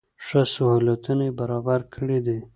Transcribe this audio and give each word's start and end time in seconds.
ښه 0.25 0.41
سهولتونه 0.53 1.23
یې 1.27 1.35
برابر 1.39 1.79
کړي 1.93 2.19
دي. 2.25 2.39